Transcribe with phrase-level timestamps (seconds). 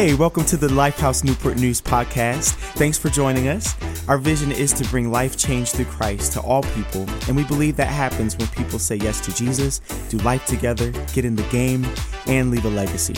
[0.00, 2.54] Hey, welcome to the Lifehouse Newport News podcast.
[2.76, 3.76] Thanks for joining us.
[4.08, 7.76] Our vision is to bring life change through Christ to all people, and we believe
[7.76, 11.86] that happens when people say yes to Jesus, do life together, get in the game,
[12.26, 13.14] and leave a legacy.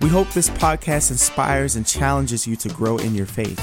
[0.00, 3.60] We hope this podcast inspires and challenges you to grow in your faith.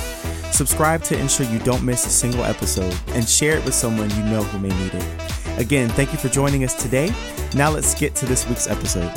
[0.54, 4.24] Subscribe to ensure you don't miss a single episode and share it with someone you
[4.24, 5.60] know who may need it.
[5.60, 7.14] Again, thank you for joining us today.
[7.56, 9.12] Now let's get to this week's episode.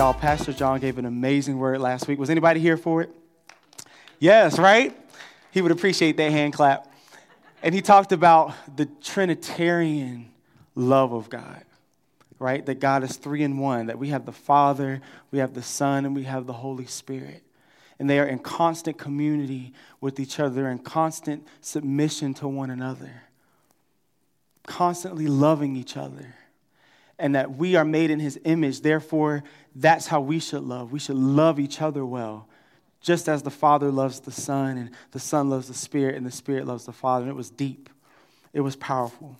[0.00, 2.18] Y'all, Pastor John gave an amazing word last week.
[2.18, 3.10] Was anybody here for it?
[4.18, 4.98] Yes, right?
[5.50, 6.90] He would appreciate that hand clap.
[7.62, 10.30] And he talked about the Trinitarian
[10.74, 11.64] love of God,
[12.38, 12.64] right?
[12.64, 16.06] That God is three in one, that we have the Father, we have the Son,
[16.06, 17.42] and we have the Holy Spirit.
[17.98, 23.24] And they are in constant community with each other, in constant submission to one another,
[24.66, 26.36] constantly loving each other
[27.20, 28.80] and that we are made in his image.
[28.80, 29.44] Therefore,
[29.76, 30.90] that's how we should love.
[30.90, 32.48] We should love each other well,
[33.00, 36.32] just as the Father loves the Son, and the Son loves the Spirit, and the
[36.32, 37.24] Spirit loves the Father.
[37.24, 37.88] And it was deep,
[38.52, 39.36] it was powerful.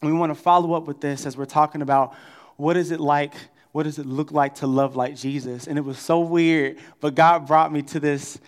[0.00, 2.14] And we want to follow up with this as we're talking about
[2.56, 3.34] what is it like,
[3.72, 5.66] what does it look like to love like Jesus?
[5.66, 8.38] And it was so weird, but God brought me to this.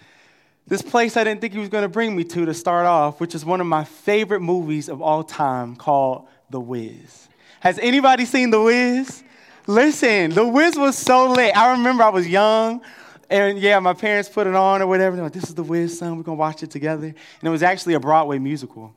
[0.67, 3.21] This place I didn't think he was going to bring me to to start off,
[3.21, 7.29] which is one of my favorite movies of all time called The Wiz.
[7.65, 9.25] Has anybody seen The Wiz?
[9.67, 11.57] Listen, The Wiz was so lit.
[11.57, 12.83] I remember I was young,
[13.31, 15.17] and yeah, my parents put it on or whatever.
[15.17, 16.19] They're like, this is The Wiz, son.
[16.19, 17.07] We're going to watch it together.
[17.07, 18.95] And it was actually a Broadway musical.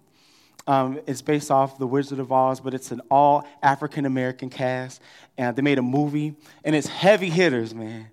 [0.68, 5.02] Um, it's based off The Wizard of Oz, but it's an all African American cast.
[5.38, 8.10] And they made a movie, and it's heavy hitters, man.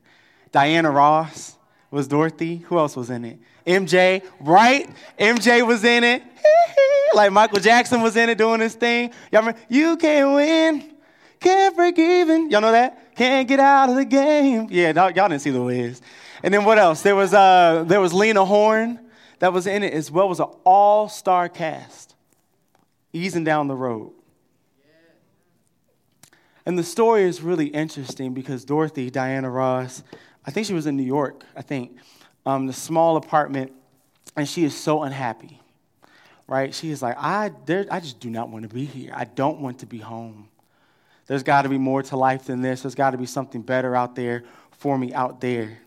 [0.52, 1.56] Diana Ross
[1.94, 2.56] was Dorothy.
[2.66, 3.38] Who else was in it?
[3.66, 4.90] MJ, right?
[5.18, 6.22] MJ was in it.
[7.14, 9.10] like Michael Jackson was in it doing his thing.
[9.30, 9.60] Y'all remember?
[9.68, 10.92] You can't win,
[11.40, 12.50] can't break even.
[12.50, 13.14] Y'all know that?
[13.14, 14.66] Can't get out of the game.
[14.70, 16.02] Yeah, y'all didn't see the Wiz.
[16.42, 17.02] And then what else?
[17.02, 19.00] There was uh, there was Lena Horne
[19.38, 20.26] that was in it as well.
[20.26, 22.14] It was an all-star cast,
[23.12, 24.12] easing down the road.
[26.66, 30.02] And the story is really interesting because Dorothy, Diana Ross,
[30.46, 31.96] I think she was in New York, I think,
[32.44, 33.72] um, the small apartment,
[34.36, 35.60] and she is so unhappy
[36.46, 36.74] right?
[36.74, 39.12] She is like, I, there, I just do not want to be here.
[39.14, 40.48] I don't want to be home.
[41.26, 42.82] There's got to be more to life than this.
[42.82, 45.78] There's got to be something better out there for me out there.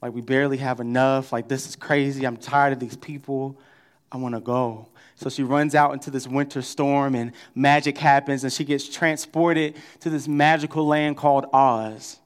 [0.00, 1.32] Like, we barely have enough.
[1.32, 2.24] Like, this is crazy.
[2.24, 3.58] I'm tired of these people.
[4.10, 4.88] I want to go.
[5.16, 9.76] So she runs out into this winter storm, and magic happens, and she gets transported
[10.00, 12.18] to this magical land called Oz,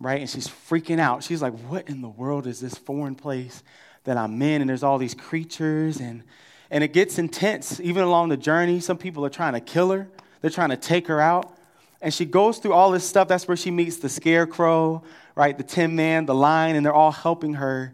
[0.00, 0.20] right?
[0.20, 1.22] And she's freaking out.
[1.22, 3.62] She's like, What in the world is this foreign place
[4.04, 6.22] that I'm in, and there's all these creatures, and,
[6.70, 7.80] and it gets intense.
[7.80, 10.08] Even along the journey, some people are trying to kill her,
[10.40, 11.56] they're trying to take her out.
[12.02, 13.28] And she goes through all this stuff.
[13.28, 15.02] That's where she meets the scarecrow,
[15.34, 15.56] right?
[15.56, 17.92] The tin man, the lion, and they're all helping her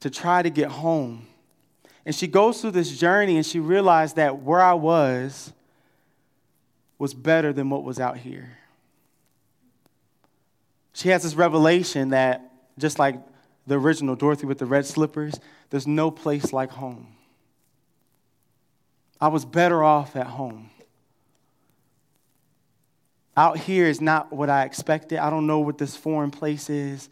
[0.00, 1.28] to try to get home.
[2.04, 5.52] And she goes through this journey and she realized that where I was
[6.98, 8.58] was better than what was out here.
[10.92, 13.16] She has this revelation that just like
[13.66, 15.34] the original Dorothy with the red slippers,
[15.70, 17.08] there's no place like home.
[19.20, 20.70] I was better off at home.
[23.36, 25.18] Out here is not what I expected.
[25.18, 27.08] I don't know what this foreign place is.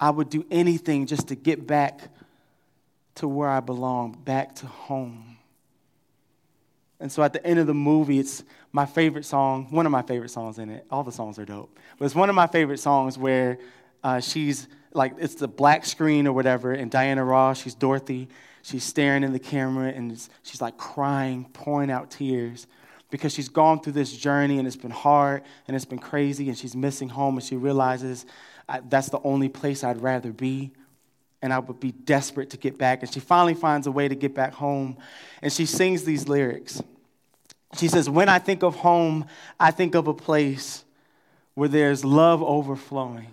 [0.00, 2.08] I would do anything just to get back
[3.16, 5.31] to where I belong, back to home.
[7.02, 10.02] And so at the end of the movie, it's my favorite song, one of my
[10.02, 10.86] favorite songs in it.
[10.88, 11.76] All the songs are dope.
[11.98, 13.58] But it's one of my favorite songs where
[14.04, 18.28] uh, she's like it's the black screen or whatever, and Diana Ross, she's Dorothy,
[18.62, 22.68] she's staring in the camera and she's like crying, pouring out tears
[23.10, 26.56] because she's gone through this journey and it's been hard and it's been crazy and
[26.56, 28.26] she's missing home and she realizes
[28.88, 30.72] that's the only place I'd rather be
[31.42, 33.02] and I would be desperate to get back.
[33.02, 34.96] And she finally finds a way to get back home
[35.42, 36.80] and she sings these lyrics.
[37.78, 39.26] She says, When I think of home,
[39.58, 40.84] I think of a place
[41.54, 43.28] where there's love overflowing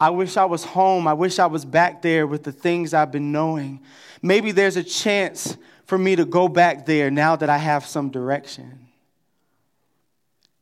[0.00, 1.08] I wish I was home.
[1.08, 3.80] I wish I was back there with the things I've been knowing.
[4.22, 5.56] Maybe there's a chance
[5.86, 8.86] for me to go back there now that I have some direction.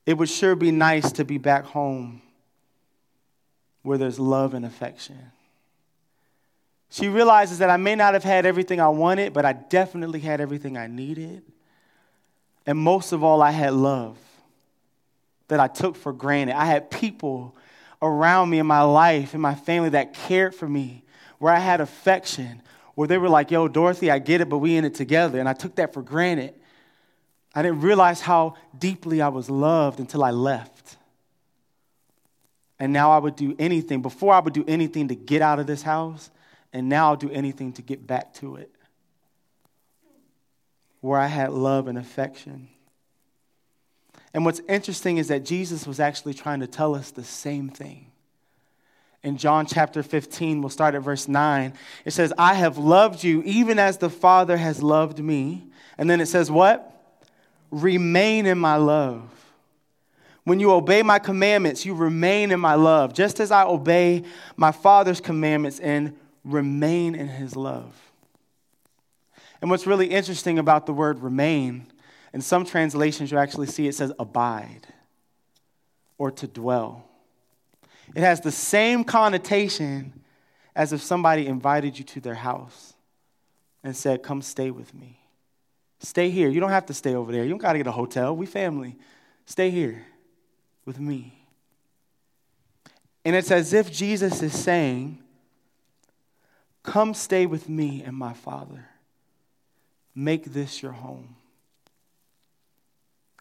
[0.06, 2.22] It would sure be nice to be back home
[3.82, 5.18] where there's love and affection.
[6.88, 10.40] She realizes that I may not have had everything I wanted, but I definitely had
[10.40, 11.42] everything I needed.
[12.66, 14.18] And most of all, I had love
[15.48, 16.56] that I took for granted.
[16.56, 17.56] I had people
[18.02, 21.04] around me in my life, in my family that cared for me,
[21.38, 22.60] where I had affection,
[22.94, 25.38] where they were like, yo, Dorothy, I get it, but we in it together.
[25.38, 26.54] And I took that for granted.
[27.54, 30.96] I didn't realize how deeply I was loved until I left.
[32.78, 34.02] And now I would do anything.
[34.02, 36.30] Before I would do anything to get out of this house,
[36.72, 38.70] and now I'll do anything to get back to it.
[41.06, 42.66] Where I had love and affection.
[44.34, 48.10] And what's interesting is that Jesus was actually trying to tell us the same thing.
[49.22, 51.74] In John chapter 15, we'll start at verse 9.
[52.04, 55.64] It says, I have loved you even as the Father has loved me.
[55.96, 56.92] And then it says, What?
[57.70, 59.22] Remain in my love.
[60.42, 64.24] When you obey my commandments, you remain in my love, just as I obey
[64.56, 68.05] my Father's commandments and remain in his love.
[69.60, 71.86] And what's really interesting about the word remain,
[72.32, 74.86] in some translations you actually see it says abide
[76.18, 77.08] or to dwell.
[78.14, 80.12] It has the same connotation
[80.74, 82.94] as if somebody invited you to their house
[83.82, 85.18] and said, Come stay with me.
[86.00, 86.48] Stay here.
[86.48, 87.42] You don't have to stay over there.
[87.42, 88.36] You don't got to get a hotel.
[88.36, 88.96] We family.
[89.46, 90.04] Stay here
[90.84, 91.32] with me.
[93.24, 95.18] And it's as if Jesus is saying,
[96.82, 98.86] Come stay with me and my Father.
[100.18, 101.36] Make this your home.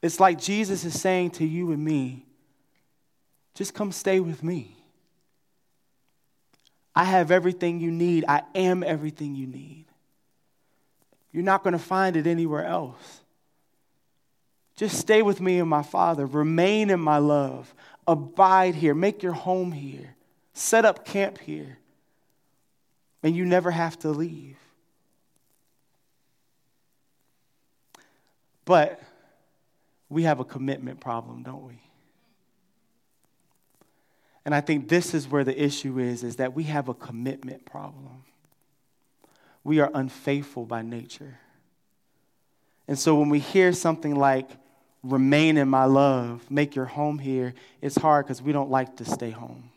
[0.04, 2.26] It's like Jesus is saying to you and me,
[3.56, 4.76] just come stay with me.
[6.94, 8.26] I have everything you need.
[8.28, 9.86] I am everything you need.
[11.32, 13.22] You're not going to find it anywhere else.
[14.76, 16.26] Just stay with me and my Father.
[16.26, 17.74] Remain in my love.
[18.06, 18.94] Abide here.
[18.94, 20.16] Make your home here.
[20.54, 21.78] Set up camp here.
[23.24, 24.58] And you never have to leave.
[28.66, 29.00] But
[30.10, 31.80] we have a commitment problem, don't we?
[34.44, 37.66] And I think this is where the issue is is that we have a commitment
[37.66, 38.24] problem.
[39.64, 41.40] We are unfaithful by nature.
[42.88, 44.50] And so when we hear something like
[45.04, 49.06] remain in my love, make your home here, it's hard because we don't like to
[49.06, 49.72] stay home.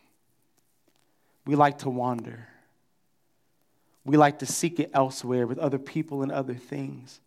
[1.46, 2.46] We like to wander.
[4.05, 7.20] We like to seek it elsewhere with other people and other things.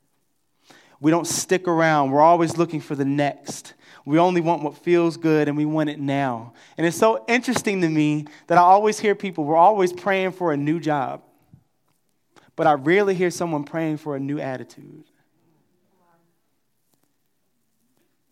[1.02, 2.12] We don't stick around.
[2.12, 3.74] We're always looking for the next.
[4.06, 6.54] We only want what feels good and we want it now.
[6.78, 10.54] And it's so interesting to me that I always hear people, we're always praying for
[10.54, 11.24] a new job.
[12.56, 15.04] But I rarely hear someone praying for a new attitude.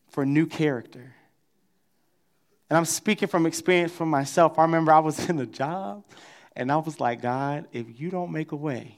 [0.10, 1.14] for a new character.
[2.70, 4.60] And I'm speaking from experience from myself.
[4.60, 6.04] I remember I was in a job
[6.56, 8.98] and I was like, God, if you don't make a way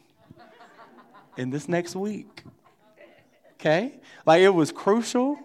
[1.37, 2.43] in this next week,
[3.61, 3.93] okay?
[4.25, 5.37] Like it was crucial.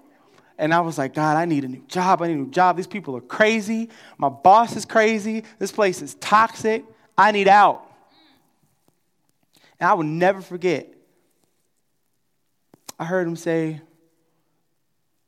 [0.58, 2.22] And I was like, God, I need a new job.
[2.22, 2.76] I need a new job.
[2.76, 3.90] These people are crazy.
[4.16, 5.44] My boss is crazy.
[5.58, 6.82] This place is toxic.
[7.16, 7.90] I need out.
[9.78, 10.88] And I will never forget.
[12.98, 13.82] I heard him say,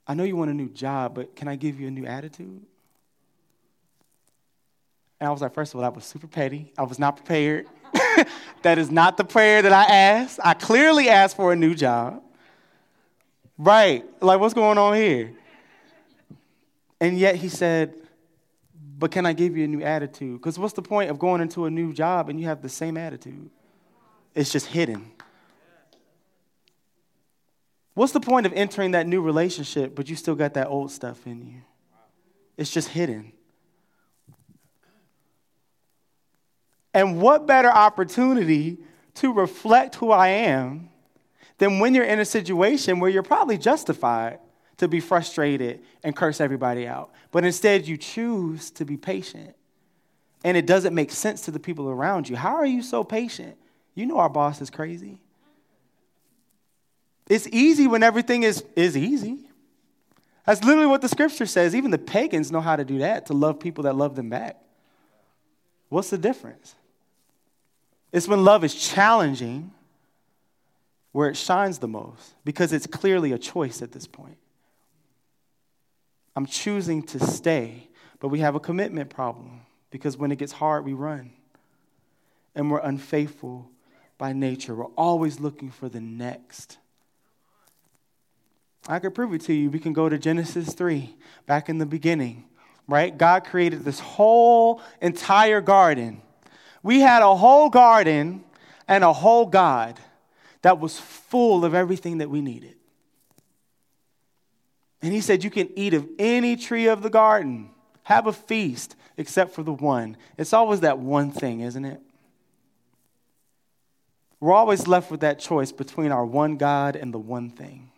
[0.06, 2.62] I know you want a new job, but can I give you a new attitude?
[5.20, 6.72] And I was like, first of all, that was super petty.
[6.78, 7.66] I was not prepared.
[8.62, 10.40] that is not the prayer that I asked.
[10.42, 12.22] I clearly asked for a new job.
[13.58, 14.04] Right.
[14.22, 15.32] Like, what's going on here?
[17.00, 17.94] And yet he said,
[18.98, 20.40] but can I give you a new attitude?
[20.40, 22.96] Because what's the point of going into a new job and you have the same
[22.96, 23.50] attitude?
[24.34, 25.12] It's just hidden.
[27.94, 31.26] What's the point of entering that new relationship, but you still got that old stuff
[31.26, 31.62] in you?
[32.56, 33.32] It's just hidden.
[36.94, 38.78] And what better opportunity
[39.14, 40.90] to reflect who I am
[41.58, 44.38] than when you're in a situation where you're probably justified
[44.78, 47.10] to be frustrated and curse everybody out.
[47.30, 49.54] But instead, you choose to be patient.
[50.44, 52.36] And it doesn't make sense to the people around you.
[52.36, 53.56] How are you so patient?
[53.94, 55.20] You know our boss is crazy.
[57.28, 59.40] It's easy when everything is, is easy.
[60.46, 61.74] That's literally what the scripture says.
[61.74, 64.56] Even the pagans know how to do that, to love people that love them back.
[65.88, 66.74] What's the difference?
[68.12, 69.72] It's when love is challenging
[71.12, 74.36] where it shines the most because it's clearly a choice at this point.
[76.36, 77.88] I'm choosing to stay,
[78.20, 81.32] but we have a commitment problem because when it gets hard, we run.
[82.54, 83.70] And we're unfaithful
[84.18, 84.74] by nature.
[84.74, 86.78] We're always looking for the next.
[88.88, 89.70] I could prove it to you.
[89.70, 91.14] We can go to Genesis 3,
[91.46, 92.44] back in the beginning,
[92.86, 93.16] right?
[93.16, 96.22] God created this whole entire garden.
[96.82, 98.44] We had a whole garden
[98.86, 99.98] and a whole God
[100.62, 102.74] that was full of everything that we needed.
[105.00, 107.70] And he said, You can eat of any tree of the garden,
[108.04, 110.16] have a feast, except for the one.
[110.36, 112.00] It's always that one thing, isn't it?
[114.40, 117.90] We're always left with that choice between our one God and the one thing.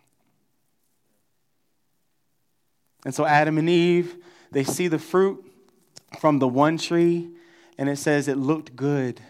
[3.04, 4.16] And so Adam and Eve,
[4.50, 5.44] they see the fruit
[6.18, 7.30] from the one tree,
[7.78, 9.20] and it says it looked good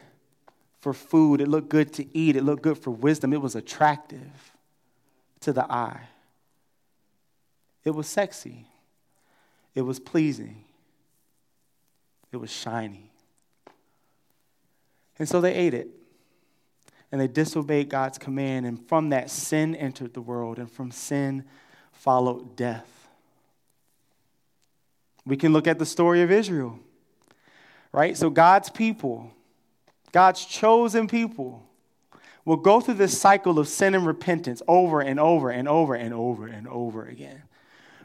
[0.80, 4.52] for food, it looked good to eat, it looked good for wisdom, it was attractive
[5.40, 6.00] to the eye.
[7.84, 8.66] It was sexy,
[9.74, 10.64] it was pleasing,
[12.32, 13.10] it was shiny.
[15.18, 15.88] And so they ate it.
[17.12, 18.66] And they disobeyed God's command.
[18.66, 20.58] And from that, sin entered the world.
[20.58, 21.44] And from sin
[21.92, 23.08] followed death.
[25.26, 26.78] We can look at the story of Israel,
[27.92, 28.16] right?
[28.16, 29.30] So God's people,
[30.12, 31.66] God's chosen people,
[32.44, 36.12] will go through this cycle of sin and repentance over and over and over and
[36.14, 37.42] over and over again.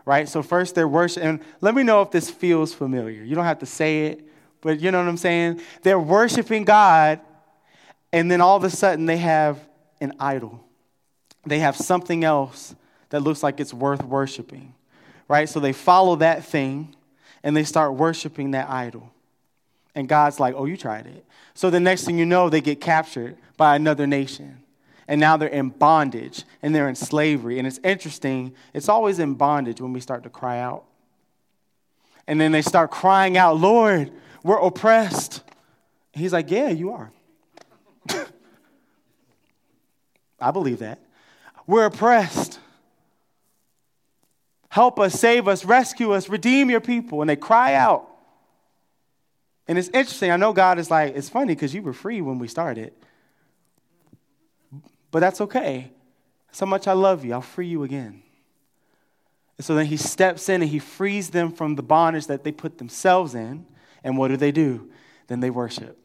[0.06, 0.30] Right?
[0.30, 1.28] So first they're worshiping.
[1.28, 3.24] And let me know if this feels familiar.
[3.24, 4.24] You don't have to say it,
[4.62, 5.62] but you know what I'm saying?
[5.82, 7.22] They're worshiping God,
[8.14, 9.60] and then all of a sudden they have
[10.00, 10.64] an idol.
[11.46, 12.76] They have something else
[13.10, 14.74] that looks like it's worth worshiping.
[15.28, 15.50] Right?
[15.50, 16.96] So they follow that thing
[17.44, 19.12] and they start worshiping that idol.
[19.96, 21.26] And God's like, oh, you tried it.
[21.56, 24.62] So the next thing you know, they get captured by another nation.
[25.08, 27.58] And now they're in bondage and they're in slavery.
[27.58, 30.84] And it's interesting, it's always in bondage when we start to cry out.
[32.28, 34.12] And then they start crying out, Lord,
[34.44, 35.42] we're oppressed.
[36.12, 37.12] he's like, yeah, you are.
[40.40, 41.00] I believe that.
[41.68, 42.60] We're oppressed.
[44.70, 47.22] Help us, save us, rescue us, redeem your people.
[47.22, 48.10] And they cry out.
[49.68, 50.32] And it's interesting.
[50.32, 52.94] I know God is like, it's funny because you were free when we started.
[55.12, 55.92] But that's okay.
[56.52, 57.34] So much I love you.
[57.34, 58.22] I'll free you again.
[59.58, 62.52] And so then he steps in and he frees them from the bondage that they
[62.52, 63.66] put themselves in.
[64.04, 64.90] And what do they do?
[65.28, 65.98] Then they worship.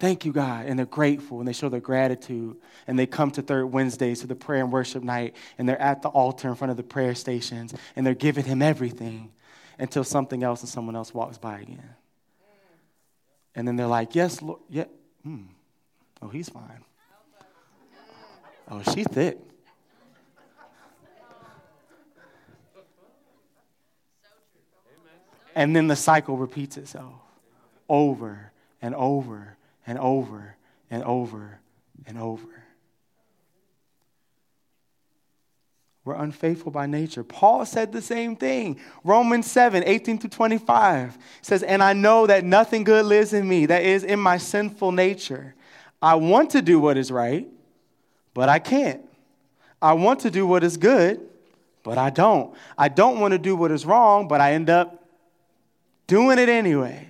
[0.00, 0.66] Thank you, God.
[0.66, 2.56] And they're grateful and they show their gratitude.
[2.86, 5.36] And they come to third Wednesdays to the prayer and worship night.
[5.56, 7.74] And they're at the altar in front of the prayer stations.
[7.94, 9.30] And they're giving him everything
[9.78, 11.94] until something else and someone else walks by again.
[13.54, 14.60] And then they're like, Yes, Lord.
[14.68, 14.84] Yeah.
[15.22, 15.44] Hmm.
[16.20, 16.84] Oh, he's fine.
[18.70, 19.38] Oh, she's thick.
[25.54, 27.14] And then the cycle repeats itself
[27.88, 29.56] over and over
[29.86, 30.56] and over
[30.90, 31.60] and over
[32.06, 32.63] and over.
[36.04, 37.24] We're unfaithful by nature.
[37.24, 38.78] Paul said the same thing.
[39.04, 43.66] Romans 7 18 to 25 says, And I know that nothing good lives in me,
[43.66, 45.54] that is, in my sinful nature.
[46.02, 47.48] I want to do what is right,
[48.34, 49.00] but I can't.
[49.80, 51.20] I want to do what is good,
[51.82, 52.54] but I don't.
[52.76, 55.08] I don't want to do what is wrong, but I end up
[56.06, 57.08] doing it anyway.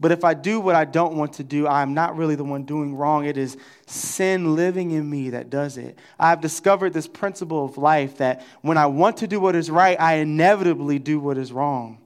[0.00, 2.64] But if I do what I don't want to do, I'm not really the one
[2.64, 3.24] doing wrong.
[3.24, 5.98] It is sin living in me that does it.
[6.18, 9.98] I've discovered this principle of life that when I want to do what is right,
[10.00, 11.98] I inevitably do what is wrong.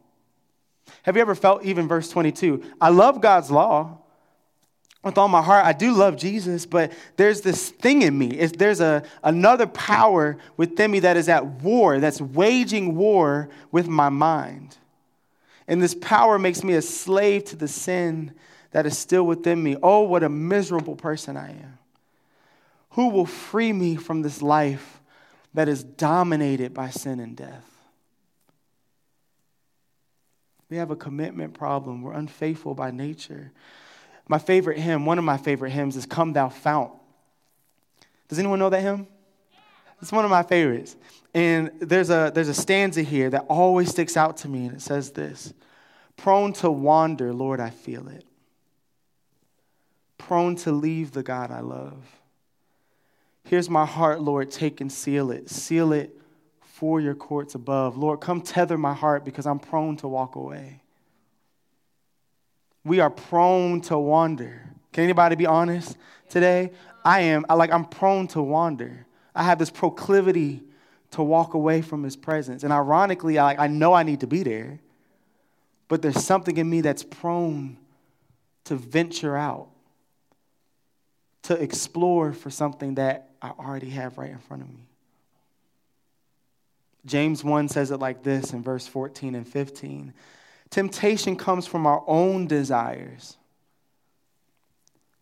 [1.02, 3.98] Have you ever felt, even verse 22, I love God's law,
[5.02, 5.64] with all my heart.
[5.64, 8.28] I do love Jesus, but there's this thing in me.
[8.28, 13.88] It's, there's a, another power within me that is at war, that's waging war with
[13.88, 14.78] my mind.
[15.68, 18.32] And this power makes me a slave to the sin
[18.72, 19.76] that is still within me.
[19.82, 21.78] Oh, what a miserable person I am.
[22.90, 25.00] Who will free me from this life
[25.54, 27.68] that is dominated by sin and death?
[30.68, 32.02] We have a commitment problem.
[32.02, 33.52] We're unfaithful by nature.
[34.26, 36.92] My favorite hymn, one of my favorite hymns, is Come Thou Fount.
[38.28, 39.06] Does anyone know that hymn?
[40.00, 40.96] It's one of my favorites.
[41.34, 44.82] And there's a, there's a stanza here that always sticks out to me, and it
[44.82, 45.54] says this
[46.16, 48.24] Prone to wander, Lord, I feel it.
[50.18, 52.04] Prone to leave the God I love.
[53.44, 55.50] Here's my heart, Lord, take and seal it.
[55.50, 56.16] Seal it
[56.60, 57.96] for your courts above.
[57.96, 60.82] Lord, come tether my heart because I'm prone to walk away
[62.84, 64.68] we are prone to wander.
[64.92, 65.96] Can anybody be honest
[66.28, 66.72] today?
[67.04, 67.44] I am.
[67.48, 69.06] I like I'm prone to wander.
[69.34, 70.62] I have this proclivity
[71.12, 72.64] to walk away from his presence.
[72.64, 74.80] And ironically, I, I know I need to be there,
[75.88, 77.76] but there's something in me that's prone
[78.64, 79.68] to venture out,
[81.42, 84.88] to explore for something that I already have right in front of me.
[87.04, 90.12] James 1 says it like this in verse 14 and 15
[90.70, 93.36] Temptation comes from our own desires.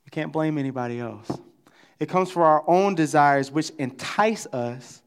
[0.04, 1.28] We can't blame anybody else.
[1.98, 4.99] It comes from our own desires, which entice us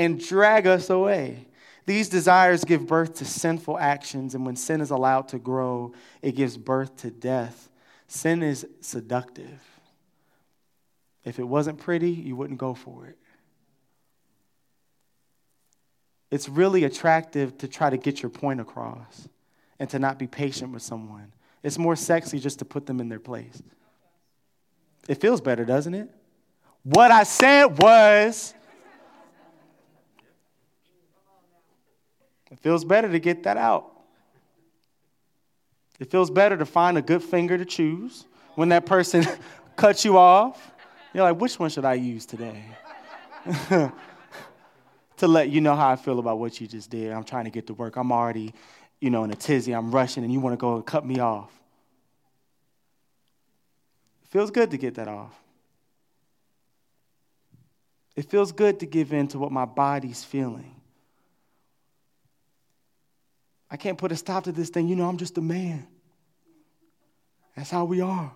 [0.00, 1.46] and drag us away.
[1.86, 5.92] These desires give birth to sinful actions, and when sin is allowed to grow,
[6.22, 7.68] it gives birth to death.
[8.06, 9.60] Sin is seductive.
[11.24, 13.16] If it wasn't pretty, you wouldn't go for it.
[16.30, 19.28] it's really attractive to try to get your point across
[19.78, 21.32] and to not be patient with someone.
[21.62, 23.60] It's more sexy just to put them in their place.
[25.08, 26.08] It feels better, doesn't it?
[26.82, 28.54] What I said was,
[32.50, 33.90] it feels better to get that out.
[35.98, 39.26] It feels better to find a good finger to choose when that person
[39.76, 40.72] cuts you off.
[41.12, 42.64] You're like, which one should I use today?
[45.16, 47.12] to let you know how I feel about what you just did.
[47.12, 47.96] I'm trying to get to work.
[47.96, 48.54] I'm already,
[49.00, 49.72] you know, in a tizzy.
[49.72, 51.50] I'm rushing, and you want to go and cut me off.
[54.22, 55.34] It feels good to get that off.
[58.16, 60.79] It feels good to give in to what my body's feeling.
[63.70, 64.88] I can't put a stop to this thing.
[64.88, 65.86] You know, I'm just a man.
[67.56, 68.32] That's how we are.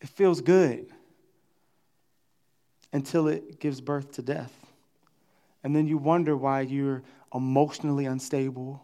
[0.00, 0.88] It feels good
[2.92, 4.52] until it gives birth to death.
[5.64, 7.02] And then you wonder why you're
[7.34, 8.82] emotionally unstable,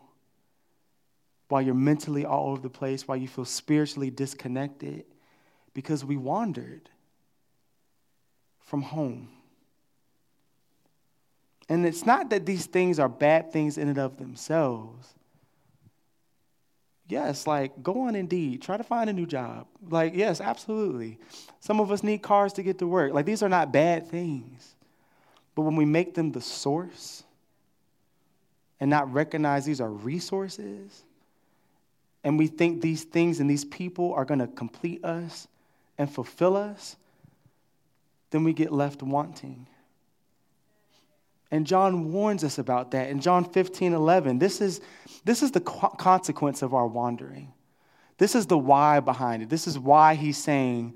[1.49, 5.05] why you're mentally all over the place, why you feel spiritually disconnected,
[5.73, 6.91] because we wandered
[8.61, 9.29] from home.
[11.69, 15.15] And it's not that these things are bad things in and of themselves.
[17.07, 19.67] Yes, like go on Indeed, try to find a new job.
[19.89, 21.19] Like, yes, absolutely.
[21.61, 23.13] Some of us need cars to get to work.
[23.13, 24.75] Like, these are not bad things.
[25.55, 27.23] But when we make them the source
[28.81, 31.05] and not recognize these are resources,
[32.25, 35.47] and we think these things and these people are going to complete us
[35.99, 36.97] and fulfill us,
[38.31, 39.67] then we get left wanting.
[41.55, 44.41] And John warns us about that in John 15, 11.
[44.41, 44.81] This is,
[45.25, 47.53] this is the consequence of our wandering.
[48.19, 49.51] This is the why behind it.
[49.51, 50.95] This is why he's saying,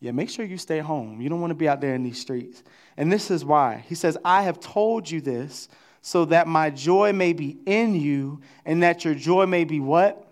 [0.00, 1.20] yeah, make sure you stay home.
[1.20, 2.64] You don't want to be out there in these streets.
[2.96, 3.84] And this is why.
[3.86, 5.68] He says, I have told you this
[6.02, 10.26] so that my joy may be in you and that your joy may be what?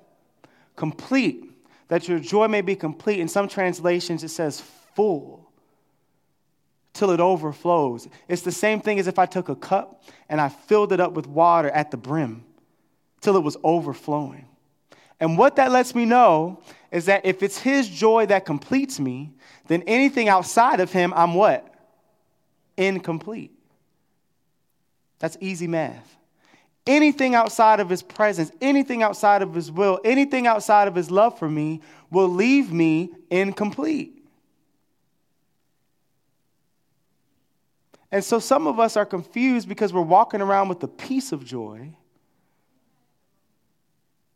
[0.75, 1.53] Complete.
[1.87, 3.21] That your joy may be complete.
[3.21, 4.61] In some translations, it says
[4.97, 5.48] full
[6.99, 8.09] till it overflows.
[8.27, 11.13] It's the same thing as if I took a cup and I filled it up
[11.13, 12.45] with water at the brim
[13.21, 14.47] till it was overflowing.
[15.21, 19.33] And what that lets me know is that if it's His joy that completes me,
[19.69, 21.73] then anything outside of Him, I'm what?
[22.77, 23.53] Incomplete.
[25.21, 26.17] That's easy math.
[26.85, 31.39] Anything outside of His presence, anything outside of His will, anything outside of His love
[31.39, 31.81] for me
[32.11, 34.18] will leave me incomplete.
[38.11, 41.45] And so some of us are confused because we're walking around with a piece of
[41.45, 41.91] joy,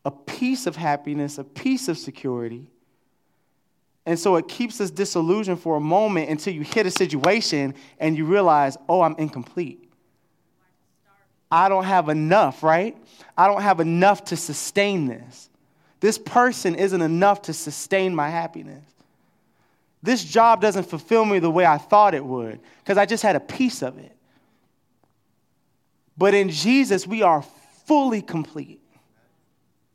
[0.05, 2.67] a piece of happiness, a piece of security.
[4.05, 8.17] And so it keeps us disillusioned for a moment until you hit a situation and
[8.17, 9.89] you realize, oh, I'm incomplete.
[11.51, 12.97] I don't have enough, right?
[13.37, 15.51] I don't have enough to sustain this.
[16.01, 18.85] This person isn't enough to sustain my happiness.
[20.03, 23.37] This job doesn't fulfill me the way I thought it would because I just had
[23.37, 24.17] a piece of it.
[26.17, 27.43] But in Jesus, we are
[27.87, 28.81] fully complete.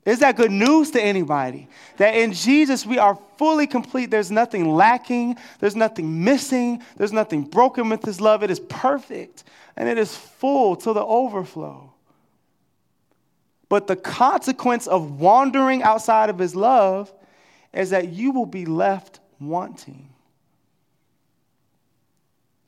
[0.06, 1.68] Is that good news to anybody?
[1.98, 4.10] That in Jesus we are fully complete.
[4.10, 8.42] There's nothing lacking, there's nothing missing, there's nothing broken with His love.
[8.42, 9.44] It is perfect
[9.76, 11.92] and it is full to the overflow.
[13.68, 17.14] But the consequence of wandering outside of His love
[17.74, 20.10] is that you will be left wanting.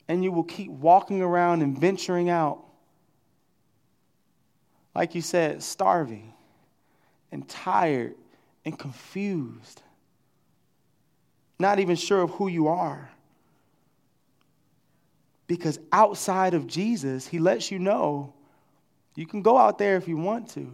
[0.08, 2.64] And you will keep walking around and venturing out,
[4.94, 6.32] like you said, starving
[7.30, 8.14] and tired
[8.64, 9.82] and confused,
[11.58, 13.10] not even sure of who you are.
[15.46, 18.34] Because outside of Jesus, he lets you know
[19.14, 20.72] you can go out there if you want to,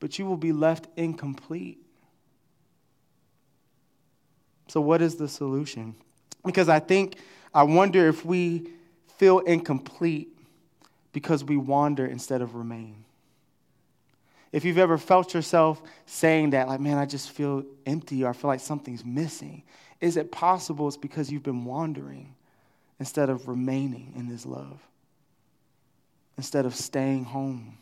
[0.00, 1.78] but you will be left incomplete.
[4.70, 5.96] So, what is the solution?
[6.44, 7.16] Because I think,
[7.52, 8.68] I wonder if we
[9.18, 10.28] feel incomplete
[11.12, 13.04] because we wander instead of remain.
[14.52, 18.32] If you've ever felt yourself saying that, like, man, I just feel empty or I
[18.32, 19.64] feel like something's missing,
[20.00, 22.36] is it possible it's because you've been wandering
[23.00, 24.80] instead of remaining in His love,
[26.36, 27.76] instead of staying home?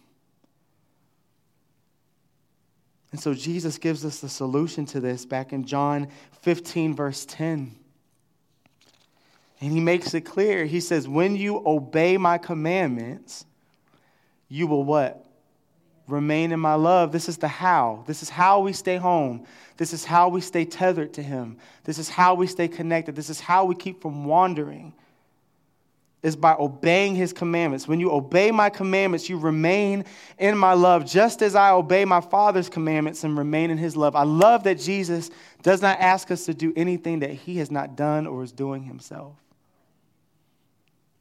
[3.11, 6.09] And so Jesus gives us the solution to this back in John
[6.43, 7.75] 15, verse 10.
[9.61, 10.67] And he makes it clear.
[10.67, 13.45] He says, When you obey my commandments,
[14.49, 15.25] you will what?
[16.07, 17.13] Remain in my love.
[17.13, 18.05] This is the how.
[18.07, 19.45] This is how we stay home.
[19.77, 21.59] This is how we stay tethered to him.
[21.85, 23.15] This is how we stay connected.
[23.15, 24.95] This is how we keep from wandering.
[26.23, 27.87] Is by obeying his commandments.
[27.87, 30.05] When you obey my commandments, you remain
[30.39, 34.17] in my love, just as I obey my Father's commandments and remain in his love.
[34.17, 35.31] I love that Jesus
[35.63, 38.83] does not ask us to do anything that he has not done or is doing
[38.83, 39.37] himself.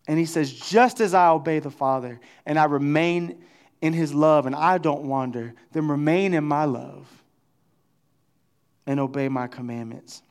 [0.08, 3.44] And he says, just as I obey the Father and I remain
[3.82, 7.08] in his love and I don't wander, then remain in my love
[8.88, 10.24] and obey my commandments.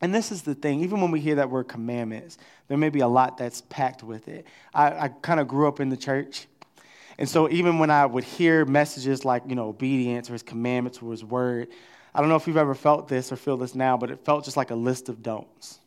[0.00, 2.36] And this is the thing, even when we hear that word commandments,
[2.68, 4.46] there may be a lot that's packed with it.
[4.74, 6.46] I, I kind of grew up in the church.
[7.18, 11.00] And so even when I would hear messages like, you know, obedience or his commandments
[11.00, 11.68] or his word,
[12.14, 14.44] I don't know if you've ever felt this or feel this now, but it felt
[14.44, 15.78] just like a list of don'ts.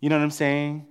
[0.00, 0.86] You know what I'm saying?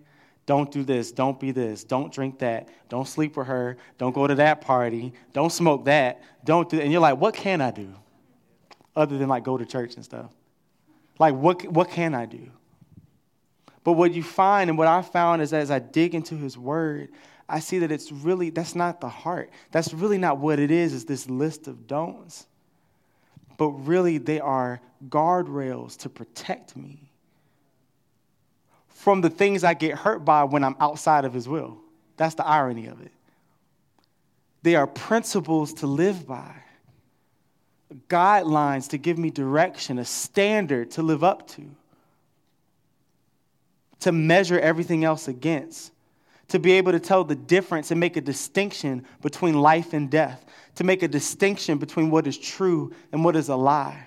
[0.47, 4.25] Don't do this, don't be this, don't drink that, don't sleep with her, don't go
[4.25, 7.93] to that party, don't smoke that, don't do And you're like, what can I do?
[8.95, 10.31] Other than like go to church and stuff.
[11.19, 12.49] Like, what, what can I do?
[13.83, 17.09] But what you find, and what I found is as I dig into his word,
[17.47, 19.49] I see that it's really, that's not the heart.
[19.71, 22.45] That's really not what it is, is this list of don'ts.
[23.57, 24.79] But really, they are
[25.09, 27.09] guardrails to protect me
[28.87, 31.77] from the things I get hurt by when I'm outside of his will.
[32.15, 33.11] That's the irony of it.
[34.61, 36.53] They are principles to live by
[38.07, 41.63] guidelines to give me direction, a standard to live up to,
[44.01, 45.91] to measure everything else against,
[46.49, 50.45] to be able to tell the difference and make a distinction between life and death,
[50.75, 54.05] to make a distinction between what is true and what is a lie,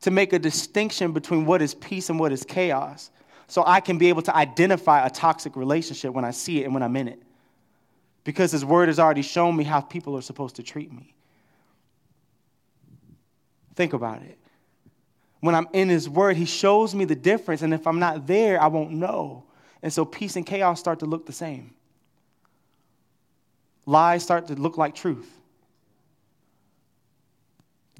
[0.00, 3.10] to make a distinction between what is peace and what is chaos.
[3.48, 6.74] So I can be able to identify a toxic relationship when I see it and
[6.74, 7.22] when I'm in it.
[8.22, 11.14] Because His Word has already shown me how people are supposed to treat me.
[13.78, 14.36] Think about it.
[15.38, 18.60] When I'm in His Word, He shows me the difference, and if I'm not there,
[18.60, 19.44] I won't know.
[19.84, 21.74] And so peace and chaos start to look the same.
[23.86, 25.30] Lies start to look like truth.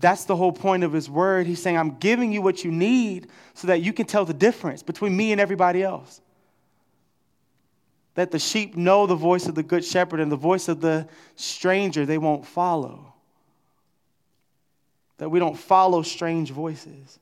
[0.01, 1.47] That's the whole point of his word.
[1.47, 4.83] He's saying, I'm giving you what you need so that you can tell the difference
[4.83, 6.21] between me and everybody else.
[8.17, 11.07] That the sheep know the voice of the good shepherd and the voice of the
[11.37, 13.15] stranger they won't follow
[15.19, 17.19] that we don't follow strange voices.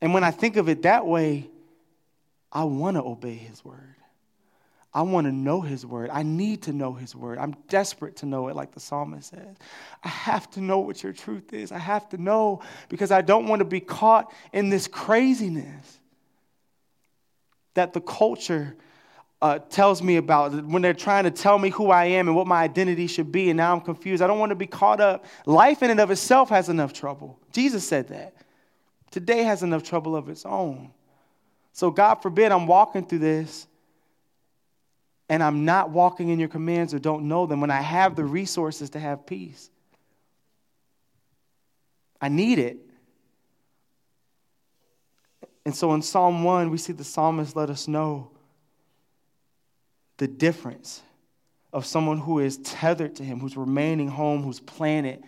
[0.00, 1.48] And when I think of it that way,
[2.52, 3.94] I want to obey his word.
[4.92, 6.08] I want to know his word.
[6.10, 7.38] I need to know his word.
[7.38, 9.56] I'm desperate to know it, like the psalmist says.
[10.02, 11.72] I have to know what your truth is.
[11.72, 16.00] I have to know because I don't want to be caught in this craziness
[17.74, 18.76] that the culture
[19.40, 22.46] uh, tells me about when they're trying to tell me who I am and what
[22.46, 24.22] my identity should be, and now I'm confused.
[24.22, 25.24] I don't want to be caught up.
[25.46, 27.38] Life in and of itself has enough trouble.
[27.52, 28.34] Jesus said that.
[29.10, 30.90] Today has enough trouble of its own.
[31.72, 33.66] So, God forbid I'm walking through this
[35.28, 38.24] and I'm not walking in your commands or don't know them when I have the
[38.24, 39.70] resources to have peace.
[42.20, 42.78] I need it.
[45.64, 48.30] And so in Psalm 1, we see the psalmist let us know
[50.18, 51.02] the difference
[51.72, 55.22] of someone who is tethered to him, who's remaining home, who's planted,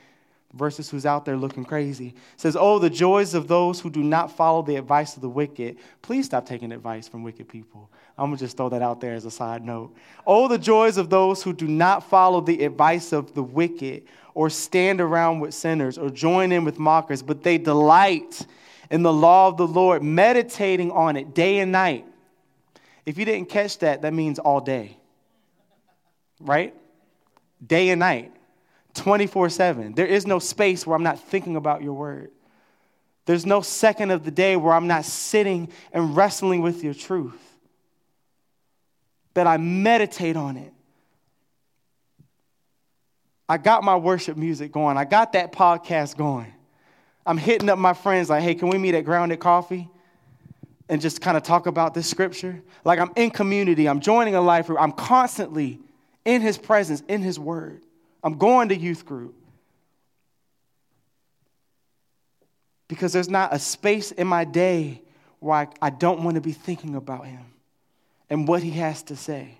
[0.54, 2.08] versus who's out there looking crazy.
[2.08, 5.28] It says, Oh, the joys of those who do not follow the advice of the
[5.28, 5.76] wicked.
[6.02, 7.88] Please stop taking advice from wicked people.
[8.18, 9.94] I'm going to just throw that out there as a side note.
[10.26, 14.50] Oh, the joys of those who do not follow the advice of the wicked, or
[14.50, 18.46] stand around with sinners, or join in with mockers, but they delight
[18.90, 22.04] in the law of the Lord, meditating on it day and night.
[23.10, 24.96] If you didn't catch that, that means all day,
[26.38, 26.72] right?
[27.66, 28.32] Day and night,
[28.94, 29.94] 24 7.
[29.94, 32.30] There is no space where I'm not thinking about your word.
[33.26, 37.40] There's no second of the day where I'm not sitting and wrestling with your truth.
[39.34, 40.72] That I meditate on it.
[43.48, 44.96] I got my worship music going.
[44.96, 46.54] I got that podcast going.
[47.26, 49.90] I'm hitting up my friends like, hey, can we meet at Grounded Coffee?
[50.90, 52.60] And just kind of talk about this scripture.
[52.84, 55.78] Like I'm in community, I'm joining a life group, I'm constantly
[56.24, 57.80] in his presence, in his word.
[58.22, 59.34] I'm going to youth group.
[62.88, 65.00] Because there's not a space in my day
[65.38, 67.46] where I, don't want to be thinking about him
[68.28, 69.58] and what he has to say.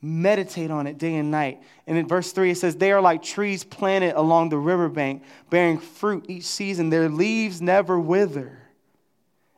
[0.00, 1.60] Meditate on it day and night.
[1.88, 5.78] And in verse 3, it says, They are like trees planted along the riverbank, bearing
[5.78, 6.88] fruit each season.
[6.88, 8.60] Their leaves never wither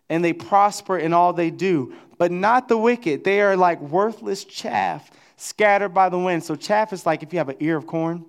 [0.08, 1.94] and they prosper in all they do.
[2.16, 3.24] But not the wicked.
[3.24, 6.42] They are like worthless chaff scattered by the wind.
[6.42, 8.24] So, chaff is like if you have an ear of corn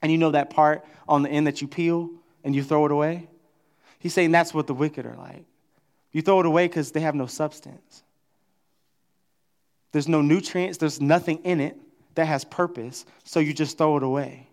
[0.00, 2.10] and you know that part on the end that you peel
[2.44, 3.28] and you throw it away.
[3.98, 5.44] He's saying that's what the wicked are like.
[6.12, 8.02] You throw it away because they have no substance.
[9.92, 11.76] There's no nutrients, there's nothing in it
[12.14, 14.47] that has purpose, so you just throw it away.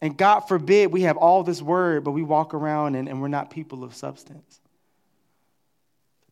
[0.00, 3.28] And God forbid we have all this word, but we walk around and, and we're
[3.28, 4.60] not people of substance.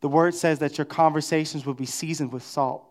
[0.00, 2.85] The word says that your conversations will be seasoned with salt.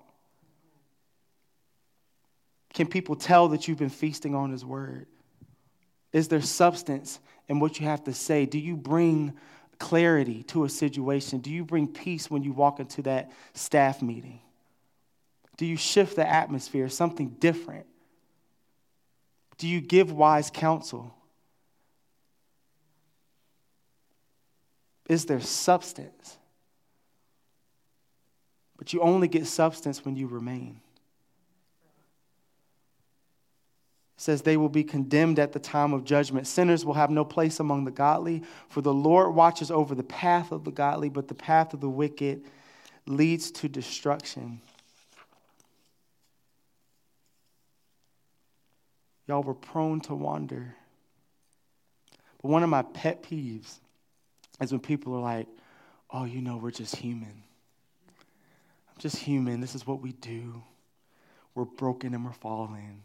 [2.73, 5.07] Can people tell that you've been feasting on His word?
[6.13, 8.45] Is there substance in what you have to say?
[8.45, 9.33] Do you bring
[9.79, 11.39] clarity to a situation?
[11.39, 14.41] Do you bring peace when you walk into that staff meeting?
[15.57, 17.87] Do you shift the atmosphere, something different?
[19.57, 21.13] Do you give wise counsel?
[25.09, 26.37] Is there substance?
[28.77, 30.79] But you only get substance when you remain.
[34.17, 36.47] It says they will be condemned at the time of judgment.
[36.47, 40.51] Sinners will have no place among the godly, for the Lord watches over the path
[40.51, 42.43] of the godly, but the path of the wicked
[43.05, 44.61] leads to destruction.
[49.27, 50.75] Y'all were prone to wander.
[52.41, 53.79] But one of my pet peeves
[54.61, 55.47] is when people are like,
[56.09, 57.43] oh, you know, we're just human.
[58.89, 59.59] I'm just human.
[59.59, 60.61] This is what we do.
[61.55, 63.01] We're broken and we're falling.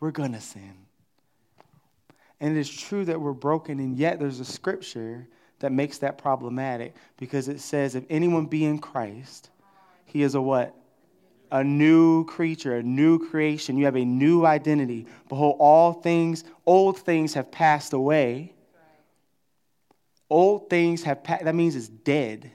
[0.00, 0.74] We're going to sin.
[2.40, 5.28] And it is true that we're broken, and yet there's a scripture
[5.60, 9.50] that makes that problematic because it says, if anyone be in Christ,
[10.06, 10.74] he is a what?
[11.52, 13.76] A new creature, a new creation.
[13.76, 15.06] You have a new identity.
[15.28, 18.54] Behold, all things, old things have passed away.
[20.30, 22.50] Old things have passed, that means it's dead.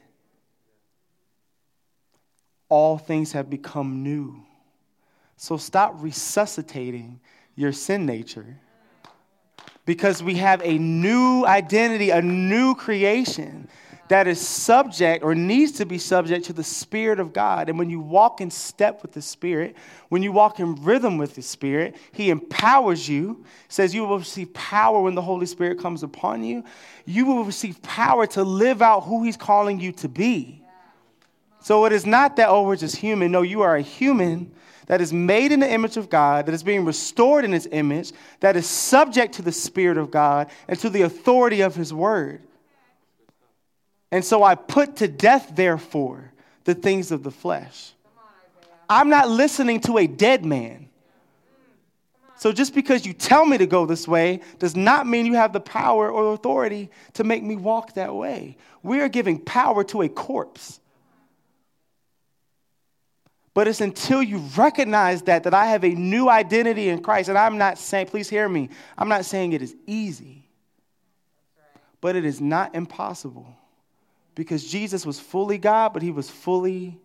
[2.69, 4.43] All things have become new.
[5.37, 7.19] So stop resuscitating
[7.55, 8.59] your sin nature
[9.85, 13.69] because we have a new identity, a new creation
[14.09, 17.69] that is subject or needs to be subject to the Spirit of God.
[17.69, 19.75] And when you walk in step with the Spirit,
[20.09, 24.53] when you walk in rhythm with the Spirit, He empowers you, says you will receive
[24.53, 26.63] power when the Holy Spirit comes upon you.
[27.05, 30.61] You will receive power to live out who He's calling you to be.
[31.61, 33.31] So it is not that, oh, we're just human.
[33.31, 34.53] No, you are a human
[34.85, 38.13] that is made in the image of God, that is being restored in His image,
[38.39, 42.41] that is subject to the Spirit of God and to the authority of His word.
[44.11, 46.31] And so I put to death, therefore,
[46.63, 47.93] the things of the flesh.
[48.89, 50.89] I'm not listening to a dead man.
[52.37, 55.53] So just because you tell me to go this way does not mean you have
[55.53, 58.57] the power or authority to make me walk that way.
[58.83, 60.79] We are giving power to a corpse.
[63.55, 67.27] But it's until you recognize that that I have a new identity in Christ.
[67.27, 70.47] And I'm not saying, please hear me, I'm not saying it is easy,
[71.99, 73.57] but it is not impossible
[74.37, 76.99] because Jesus was fully God, but he was fully.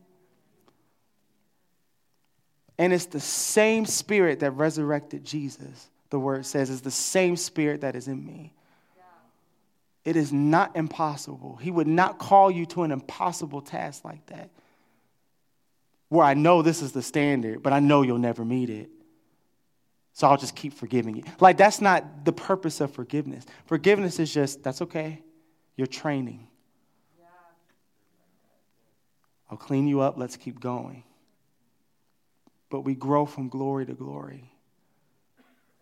[2.76, 7.80] And it's the same spirit that resurrected Jesus, the word says, is the same spirit
[7.80, 8.52] that is in me.
[10.04, 11.56] It is not impossible.
[11.56, 14.50] He would not call you to an impossible task like that,
[16.10, 18.90] where I know this is the standard, but I know you'll never meet it.
[20.12, 21.22] So I'll just keep forgiving you.
[21.40, 23.46] Like, that's not the purpose of forgiveness.
[23.64, 25.22] Forgiveness is just, that's okay.
[25.76, 26.48] You're training.
[29.52, 30.16] I'll clean you up.
[30.16, 31.04] Let's keep going.
[32.70, 34.50] But we grow from glory to glory.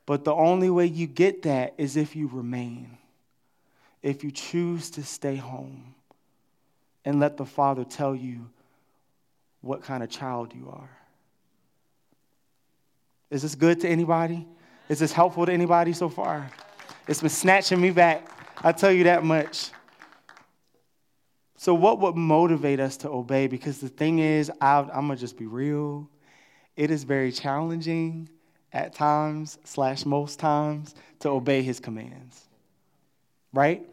[0.06, 2.98] But the only way you get that is if you remain,
[4.02, 5.94] if you choose to stay home
[7.04, 8.50] and let the Father tell you
[9.60, 10.90] what kind of child you are.
[13.30, 14.48] Is this good to anybody?
[14.88, 16.50] Is this helpful to anybody so far?
[17.06, 18.28] It's been snatching me back.
[18.64, 19.70] I tell you that much.
[21.60, 23.46] So, what would motivate us to obey?
[23.46, 26.08] Because the thing is, i am going to just be real.
[26.74, 28.30] It is very challenging
[28.72, 32.48] at times, slash, most times, to obey his commands.
[33.52, 33.86] Right?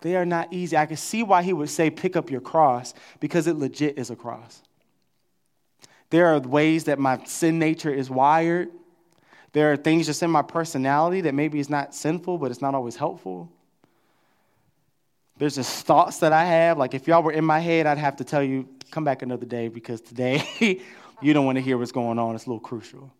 [0.00, 0.76] They are not easy.
[0.76, 4.10] I can see why he would say, pick up your cross, because it legit is
[4.10, 4.60] a cross.
[6.10, 8.70] There are ways that my sin nature is wired.
[9.52, 12.74] There are things just in my personality that maybe is not sinful, but it's not
[12.74, 13.52] always helpful.
[15.38, 16.78] There's just thoughts that I have.
[16.78, 19.46] Like if y'all were in my head, I'd have to tell you, come back another
[19.46, 20.42] day because today
[21.20, 22.34] you don't want to hear what's going on.
[22.34, 23.12] It's a little crucial.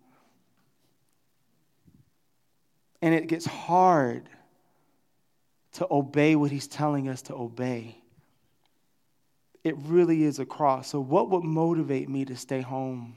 [3.02, 4.28] And it gets hard
[5.72, 7.96] to obey what he's telling us to obey.
[9.62, 10.88] It really is a cross.
[10.88, 13.16] So, what would motivate me to stay home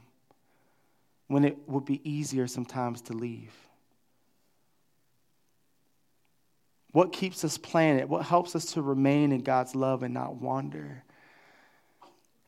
[1.27, 3.53] when it would be easier sometimes to leave?
[6.91, 8.09] What keeps us planted?
[8.09, 11.03] What helps us to remain in God's love and not wander?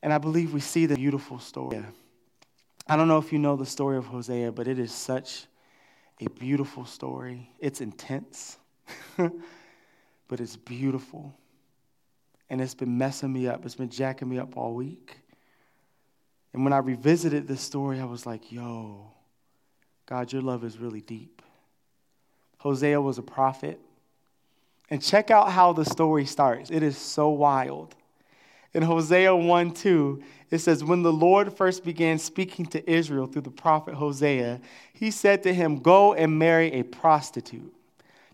[0.01, 1.83] And I believe we see the beautiful story.
[2.87, 5.45] I don't know if you know the story of Hosea, but it is such
[6.19, 7.49] a beautiful story.
[7.59, 8.57] It's intense,
[9.17, 11.33] but it's beautiful.
[12.49, 15.17] And it's been messing me up, it's been jacking me up all week.
[16.53, 19.11] And when I revisited this story, I was like, yo,
[20.05, 21.41] God, your love is really deep.
[22.57, 23.79] Hosea was a prophet.
[24.91, 26.69] And check out how the story starts.
[26.69, 27.95] It is so wild.
[28.73, 33.43] In Hosea 1 2, it says, When the Lord first began speaking to Israel through
[33.43, 34.59] the prophet Hosea,
[34.93, 37.73] he said to him, Go and marry a prostitute.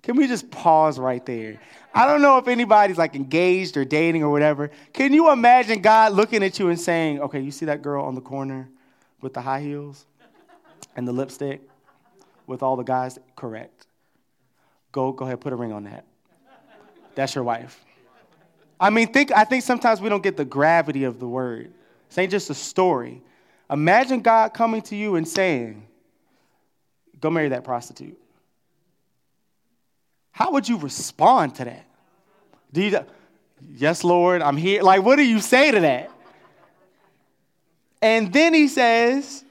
[0.01, 1.59] Can we just pause right there?
[1.93, 4.71] I don't know if anybody's like engaged or dating or whatever.
[4.93, 8.15] Can you imagine God looking at you and saying, Okay, you see that girl on
[8.15, 8.67] the corner
[9.21, 10.07] with the high heels
[10.95, 11.61] and the lipstick
[12.47, 13.19] with all the guys?
[13.35, 13.85] Correct.
[14.91, 16.05] Go, go ahead, put a ring on that.
[17.17, 17.83] That's your wife.
[18.79, 21.73] I mean, think, I think sometimes we don't get the gravity of the word.
[22.07, 23.23] This ain't just a story.
[23.71, 25.83] Imagine God coming to you and saying,
[27.19, 28.15] Go marry that prostitute.
[30.29, 31.87] How would you respond to that?
[32.71, 32.99] Do you,
[33.67, 34.83] yes, Lord, I'm here.
[34.83, 36.11] Like, what do you say to that?
[37.99, 39.43] And then he says,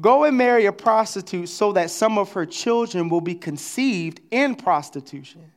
[0.00, 4.54] Go and marry a prostitute so that some of her children will be conceived in
[4.54, 5.50] prostitution.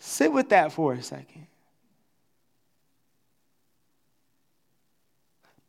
[0.00, 1.46] Sit with that for a second.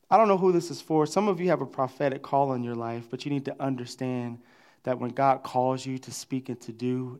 [0.09, 1.05] I don't know who this is for.
[1.05, 4.39] Some of you have a prophetic call in your life, but you need to understand
[4.83, 7.19] that when God calls you to speak and to do,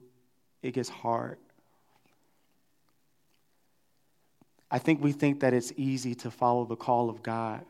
[0.64, 1.38] it gets hard.
[4.70, 7.66] I think we think that it's easy to follow the call of God.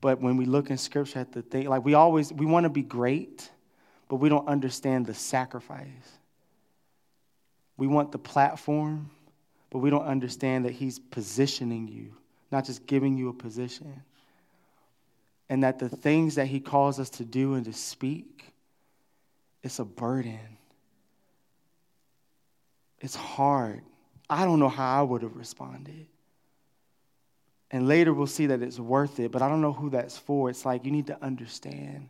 [0.00, 2.70] But when we look in scripture at the thing, like we always, we want to
[2.70, 3.48] be great,
[4.08, 6.15] but we don't understand the sacrifice.
[7.76, 9.10] We want the platform,
[9.70, 12.14] but we don't understand that He's positioning you,
[12.50, 14.02] not just giving you a position.
[15.48, 18.52] And that the things that He calls us to do and to speak,
[19.62, 20.38] it's a burden.
[23.00, 23.82] It's hard.
[24.28, 26.06] I don't know how I would have responded.
[27.70, 30.50] And later we'll see that it's worth it, but I don't know who that's for.
[30.50, 32.08] It's like you need to understand.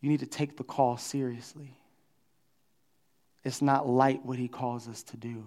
[0.00, 1.76] You need to take the call seriously.
[3.44, 5.46] It's not light what he calls us to do.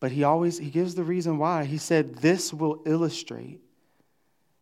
[0.00, 1.64] But he always he gives the reason why.
[1.64, 3.60] He said this will illustrate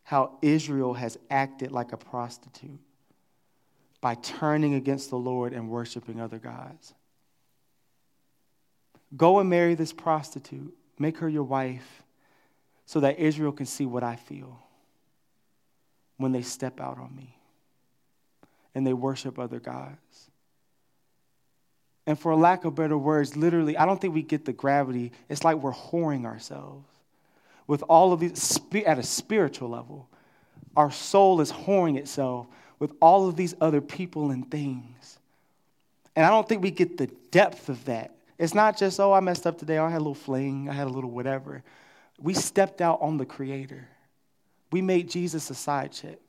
[0.05, 2.81] how Israel has acted like a prostitute
[4.01, 6.95] by turning against the Lord and worshiping other gods.
[9.17, 12.03] Go and marry this prostitute, make her your wife,
[12.87, 14.63] so that Israel can see what I feel
[16.17, 17.37] when they step out on me
[18.77, 20.31] and they worship other gods.
[22.07, 25.13] And for lack of better words, literally, I don't think we get the gravity.
[25.31, 26.87] It's like we're whoring ourselves
[27.67, 30.11] with all of these, at a spiritual level.
[30.77, 35.19] Our soul is whoring itself with all of these other people and things.
[36.15, 38.15] And I don't think we get the depth of that.
[38.39, 40.87] It's not just, oh, I messed up today, I had a little fling, I had
[40.87, 41.63] a little whatever.
[42.21, 43.89] We stepped out on the Creator.
[44.71, 46.21] We made Jesus a side chick.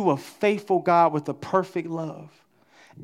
[0.00, 2.30] To a faithful God with a perfect love.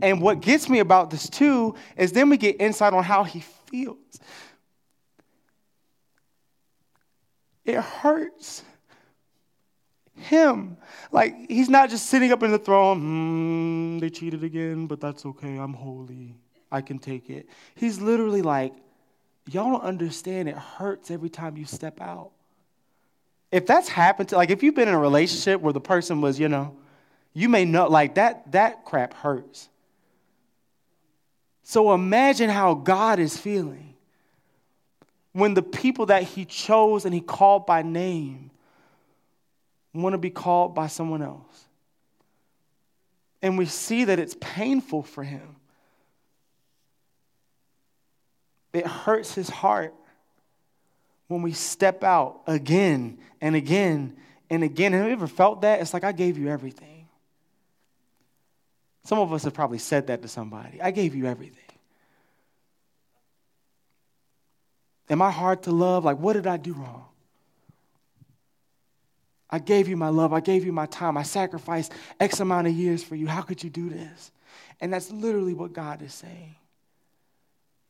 [0.00, 3.40] And what gets me about this too is then we get insight on how he
[3.70, 3.96] feels.
[7.64, 8.62] It hurts
[10.14, 10.76] him.
[11.12, 15.26] Like he's not just sitting up in the throne, hmm, they cheated again, but that's
[15.26, 15.56] okay.
[15.58, 16.34] I'm holy.
[16.72, 17.48] I can take it.
[17.74, 18.74] He's literally like,
[19.50, 20.48] y'all don't understand.
[20.48, 22.32] It hurts every time you step out
[23.52, 26.38] if that's happened to like if you've been in a relationship where the person was
[26.38, 26.76] you know
[27.36, 29.68] you may know like that that crap hurts
[31.62, 33.94] so imagine how god is feeling
[35.32, 38.50] when the people that he chose and he called by name
[39.92, 41.66] want to be called by someone else
[43.42, 45.56] and we see that it's painful for him
[48.72, 49.94] it hurts his heart
[51.28, 54.16] when we step out again and again
[54.50, 54.92] and again.
[54.92, 55.80] Have you ever felt that?
[55.80, 56.95] It's like I gave you everything.
[59.06, 60.82] Some of us have probably said that to somebody.
[60.82, 61.62] I gave you everything.
[65.08, 66.04] Am I hard to love?
[66.04, 67.04] Like, what did I do wrong?
[69.48, 70.32] I gave you my love.
[70.32, 71.16] I gave you my time.
[71.16, 73.28] I sacrificed X amount of years for you.
[73.28, 74.32] How could you do this?
[74.80, 76.56] And that's literally what God is saying.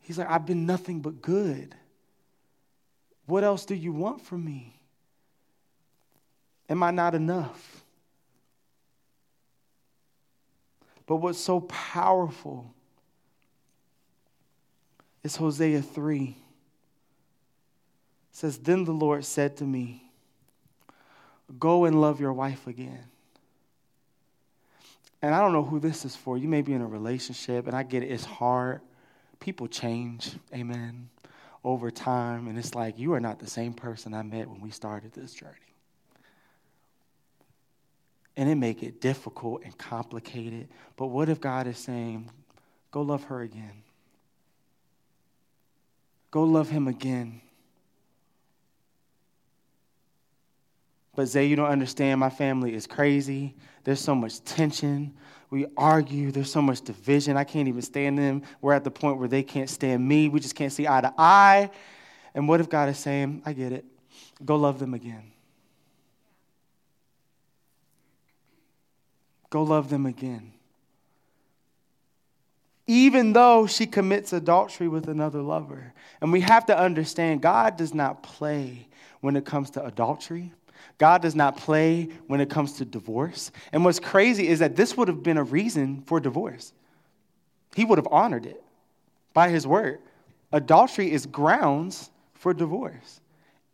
[0.00, 1.74] He's like, I've been nothing but good.
[3.24, 4.78] What else do you want from me?
[6.68, 7.75] Am I not enough?
[11.06, 12.74] But what's so powerful
[15.22, 16.24] is Hosea 3.
[16.28, 16.36] It
[18.32, 20.02] says, Then the Lord said to me,
[21.58, 23.04] Go and love your wife again.
[25.22, 26.36] And I don't know who this is for.
[26.36, 28.80] You may be in a relationship, and I get it, it's hard.
[29.38, 31.08] People change, amen,
[31.64, 32.48] over time.
[32.48, 35.32] And it's like, you are not the same person I met when we started this
[35.32, 35.54] journey.
[38.36, 40.68] And it make it difficult and complicated.
[40.96, 42.30] But what if God is saying,
[42.90, 43.82] go love her again?
[46.30, 47.40] Go love him again.
[51.14, 52.20] But Zay, you don't understand.
[52.20, 53.54] My family is crazy.
[53.84, 55.14] There's so much tension.
[55.48, 56.30] We argue.
[56.30, 57.38] There's so much division.
[57.38, 58.42] I can't even stand them.
[58.60, 60.28] We're at the point where they can't stand me.
[60.28, 61.70] We just can't see eye to eye.
[62.34, 63.86] And what if God is saying, I get it.
[64.44, 65.32] Go love them again.
[69.50, 70.52] Go love them again.
[72.86, 75.92] Even though she commits adultery with another lover.
[76.20, 78.86] And we have to understand God does not play
[79.20, 80.52] when it comes to adultery.
[80.98, 83.50] God does not play when it comes to divorce.
[83.72, 86.72] And what's crazy is that this would have been a reason for divorce.
[87.74, 88.62] He would have honored it
[89.34, 89.98] by his word.
[90.52, 93.20] Adultery is grounds for divorce.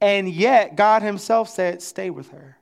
[0.00, 2.56] And yet, God himself said, Stay with her.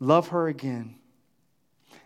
[0.00, 0.94] Love her again.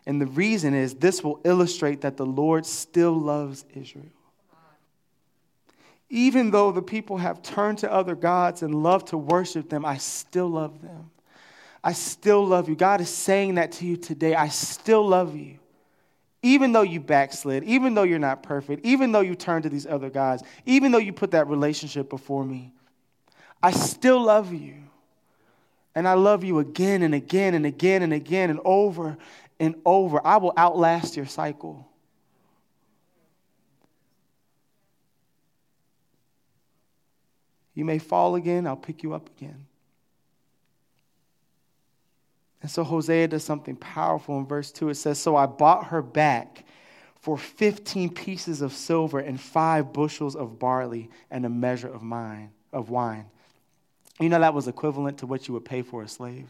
[0.07, 4.07] And the reason is this will illustrate that the Lord still loves Israel.
[6.11, 9.97] Even though the people have turned to other gods and love to worship them, I
[9.97, 11.11] still love them.
[11.83, 12.77] I still love you.
[12.77, 14.35] God is saying that to you today.
[14.35, 15.59] I still love you.
[16.43, 19.87] Even though you backslid, even though you're not perfect, even though you turned to these
[19.87, 22.73] other gods, even though you put that relationship before me,
[23.63, 24.82] I still love you.
[25.95, 29.17] And I love you again and again and again and again and over
[29.61, 30.21] and over.
[30.25, 31.89] I will outlast your cycle.
[37.75, 39.67] You may fall again, I'll pick you up again.
[42.61, 44.91] And so Hosea does something powerful in verse 2.
[44.91, 46.65] It says, So I bought her back
[47.17, 52.51] for 15 pieces of silver and five bushels of barley and a measure of mine
[52.73, 53.27] of wine.
[54.23, 56.49] You know that was equivalent to what you would pay for a slave.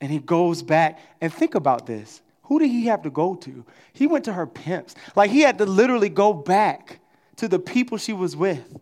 [0.00, 2.22] And he goes back and think about this.
[2.44, 3.64] Who did he have to go to?
[3.92, 4.94] He went to her pimps.
[5.16, 7.00] Like he had to literally go back
[7.36, 8.78] to the people she was with,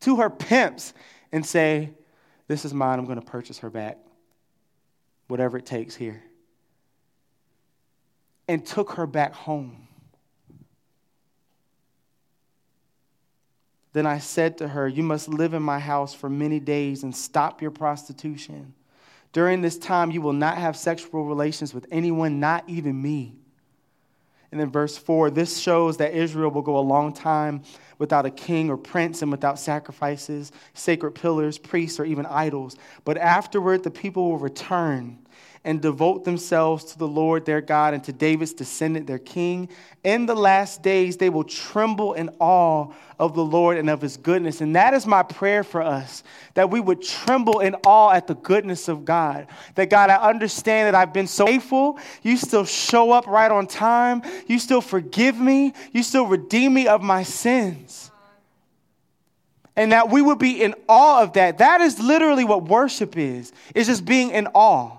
[0.00, 0.92] to her pimps,
[1.32, 1.90] and say,
[2.46, 3.98] This is mine, I'm going to purchase her back,
[5.28, 6.22] whatever it takes here.
[8.48, 9.88] And took her back home.
[13.96, 17.16] Then I said to her, You must live in my house for many days and
[17.16, 18.74] stop your prostitution.
[19.32, 23.36] During this time, you will not have sexual relations with anyone, not even me.
[24.52, 27.62] And then verse 4 this shows that Israel will go a long time
[27.98, 32.76] without a king or prince and without sacrifices, sacred pillars, priests, or even idols.
[33.06, 35.25] But afterward, the people will return
[35.66, 39.68] and devote themselves to the Lord their God and to David's descendant, their king.
[40.04, 44.16] In the last days, they will tremble in awe of the Lord and of his
[44.16, 44.60] goodness.
[44.60, 46.22] And that is my prayer for us
[46.54, 49.48] that we would tremble in awe at the goodness of God.
[49.74, 51.98] That God, I understand that I've been so faithful.
[52.22, 54.22] You still show up right on time.
[54.46, 55.74] You still forgive me.
[55.90, 58.12] You still redeem me of my sins.
[59.74, 61.58] And that we would be in awe of that.
[61.58, 63.52] That is literally what worship is.
[63.74, 64.96] It's just being in awe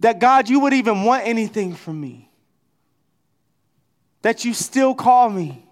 [0.00, 2.30] that God, you would even want anything from me.
[4.22, 5.64] That you still call me.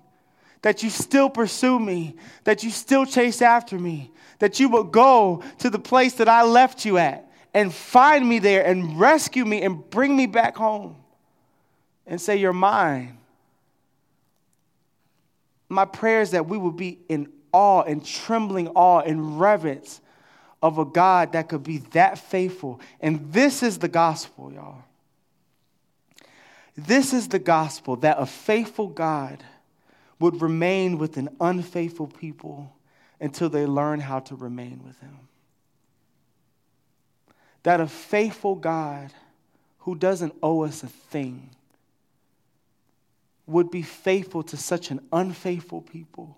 [0.62, 2.16] That you still pursue me.
[2.44, 4.12] That you still chase after me.
[4.38, 8.38] That you would go to the place that I left you at and find me
[8.38, 10.96] there and rescue me and bring me back home
[12.06, 13.18] and say, You're mine.
[15.68, 20.00] My prayer is that we would be in awe and trembling awe and reverence
[20.62, 22.80] of a God that could be that faithful.
[23.00, 24.84] And this is the gospel, y'all.
[26.76, 29.42] This is the gospel that a faithful God
[30.18, 32.72] would remain with an unfaithful people
[33.20, 35.16] until they learn how to remain with Him.
[37.62, 39.12] That a faithful God
[39.80, 41.50] who doesn't owe us a thing
[43.46, 46.36] would be faithful to such an unfaithful people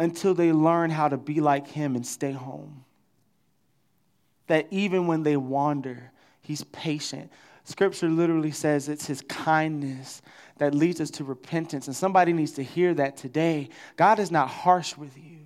[0.00, 2.84] until they learn how to be like him and stay home.
[4.46, 7.30] That even when they wander, he's patient.
[7.64, 10.22] Scripture literally says it's his kindness
[10.56, 11.86] that leads us to repentance.
[11.86, 13.68] And somebody needs to hear that today.
[13.96, 15.38] God is not harsh with you.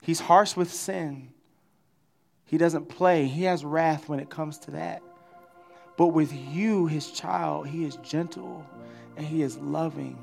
[0.00, 1.28] He's harsh with sin.
[2.46, 3.26] He doesn't play.
[3.26, 5.02] He has wrath when it comes to that.
[5.96, 8.66] But with you, his child, he is gentle
[9.16, 10.18] and he is loving.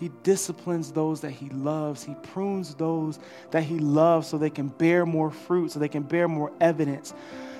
[0.00, 2.02] He disciplines those that he loves.
[2.02, 3.18] He prunes those
[3.50, 7.12] that he loves so they can bear more fruit, so they can bear more evidence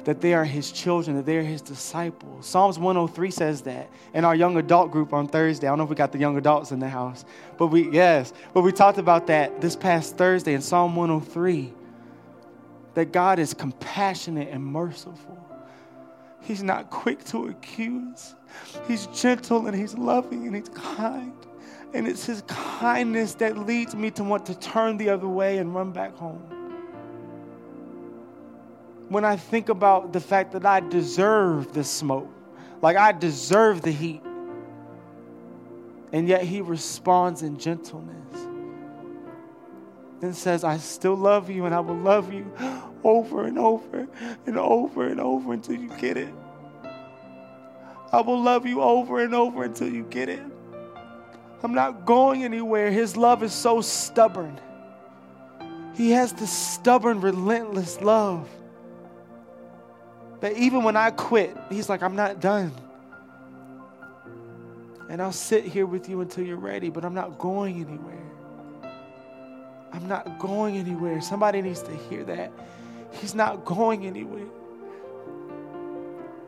[0.04, 2.46] that they are his children, that they are his disciples.
[2.46, 5.66] Psalms 103 says that in our young adult group on Thursday.
[5.66, 7.26] I don't know if we got the young adults in the house,
[7.58, 11.74] but we, yes, but we talked about that this past Thursday in Psalm 103
[12.94, 15.36] that God is compassionate and merciful.
[16.40, 18.34] He's not quick to accuse.
[18.88, 21.34] He's gentle and he's loving and he's kind.
[21.92, 25.74] And it's his kindness that leads me to want to turn the other way and
[25.74, 26.42] run back home.
[29.08, 32.30] When I think about the fact that I deserve the smoke,
[32.80, 34.22] like I deserve the heat,
[36.12, 38.16] and yet he responds in gentleness
[40.22, 42.52] and says, I still love you and I will love you
[43.04, 44.06] over and over
[44.46, 46.32] and over and over until you get it.
[48.12, 50.42] I will love you over and over until you get it.
[51.62, 52.90] I'm not going anywhere.
[52.90, 54.58] His love is so stubborn.
[55.94, 58.48] He has this stubborn, relentless love
[60.40, 62.72] that even when I quit, He's like, I'm not done.
[65.08, 68.16] And I'll sit here with you until you're ready, but I'm not going anywhere.
[69.92, 71.20] I'm not going anywhere.
[71.20, 72.52] Somebody needs to hear that.
[73.12, 74.46] He's not going anywhere.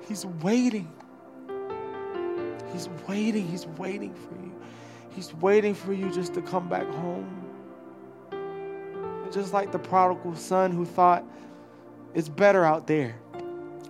[0.08, 0.90] He's waiting.
[2.72, 3.48] He's waiting.
[3.48, 4.51] He's waiting for you.
[5.14, 7.38] He's waiting for you just to come back home.
[9.30, 11.24] Just like the prodigal son who thought,
[12.14, 13.14] it's better out there.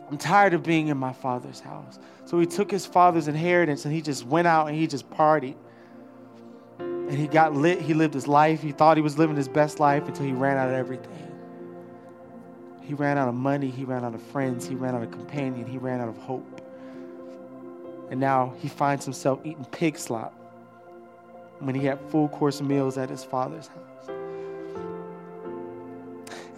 [0.09, 1.99] I'm tired of being in my father's house.
[2.25, 5.57] So he took his father's inheritance and he just went out and he just partied.
[6.79, 7.81] And he got lit.
[7.81, 8.63] He lived his life.
[8.63, 11.11] He thought he was living his best life until he ran out of everything.
[12.83, 13.71] He ran out of money.
[13.71, 14.67] He ran out of friends.
[14.67, 15.67] He ran out of companion.
[15.67, 16.61] He ran out of hope.
[18.11, 20.42] And now he finds himself eating pig slop
[21.65, 24.09] when he had full course meals at his father's house.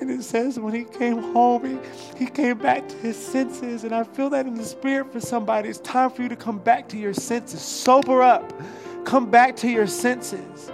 [0.00, 3.84] And it says when he came home, he, he came back to his senses.
[3.84, 5.68] And I feel that in the spirit for somebody.
[5.68, 7.62] It's time for you to come back to your senses.
[7.62, 8.52] Sober up.
[9.04, 10.70] Come back to your senses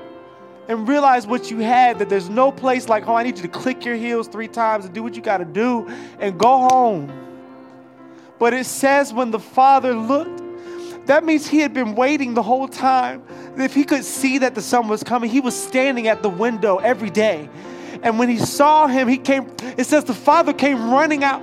[0.68, 3.16] and realize what you had that there's no place like home.
[3.16, 5.45] I need you to click your heels three times and do what you got to
[5.45, 5.89] do
[6.20, 7.12] and go home.
[8.39, 10.41] But it says when the father looked,
[11.11, 13.23] that means he had been waiting the whole time.
[13.57, 16.79] If he could see that the son was coming, he was standing at the window
[16.79, 17.49] every day.
[18.03, 21.43] And when he saw him, he came, it says the father came running out,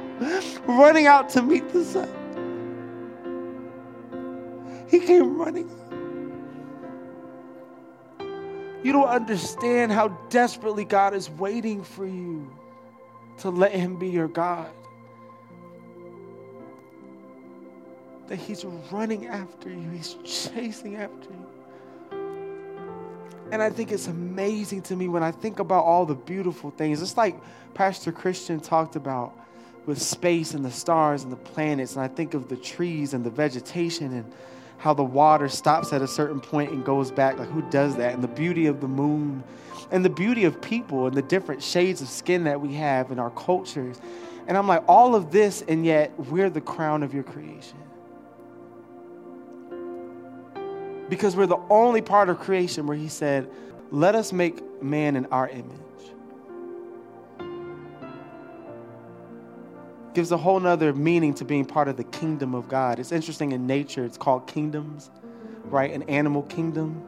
[0.66, 2.10] running out to meet the son.
[4.90, 5.70] He came running
[8.88, 12.50] you don't understand how desperately God is waiting for you
[13.40, 14.72] to let Him be your God.
[18.28, 21.48] That He's running after you, He's chasing after you.
[23.52, 27.02] And I think it's amazing to me when I think about all the beautiful things.
[27.02, 27.36] It's like
[27.74, 29.34] Pastor Christian talked about
[29.86, 31.96] with space and the stars and the planets.
[31.96, 34.34] And I think of the trees and the vegetation and
[34.78, 37.40] how the water stops at a certain point and goes back.
[37.40, 38.14] Like, who does that?
[38.14, 39.44] And the beauty of the moon
[39.92, 43.20] and the beauty of people and the different shades of skin that we have in
[43.20, 44.02] our cultures.
[44.48, 47.78] And I'm like, all of this, and yet we're the crown of your creation.
[51.10, 53.50] Because we're the only part of creation where he said,
[53.92, 55.88] let us make man in our image.
[60.18, 62.98] gives a whole nother meaning to being part of the kingdom of God.
[62.98, 65.12] It's interesting in nature, it's called kingdoms,
[65.66, 65.94] right?
[65.94, 67.04] An animal kingdom.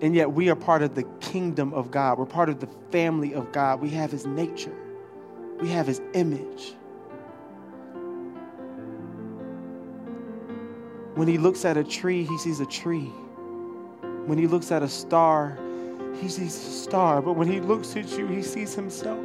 [0.00, 2.18] And yet we are part of the kingdom of God.
[2.18, 3.82] We're part of the family of God.
[3.82, 4.74] We have his nature,
[5.60, 6.72] we have his image.
[11.14, 13.12] When he looks at a tree, he sees a tree.
[14.26, 15.58] When he looks at a star,
[16.20, 17.20] he sees a star.
[17.20, 19.22] But when he looks at you, he sees himself.